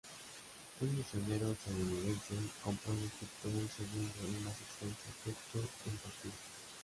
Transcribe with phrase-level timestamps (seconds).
[0.79, 6.33] Un misionero estadounidense compró en Egipto un segundo y más extenso texto en papiro.